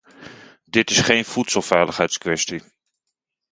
[0.65, 2.61] Dit is geen voedselveiligheidskwestie.